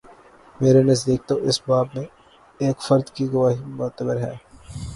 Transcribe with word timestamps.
میرے 0.59 0.81
نزدیک 0.89 1.21
تواس 1.27 1.57
باب 1.67 1.87
میں 1.93 2.05
ایک 2.59 2.77
فرد 2.87 3.07
کی 3.15 3.25
گواہی 3.33 3.61
معتبر 3.77 4.15
ہے۔ 4.25 4.35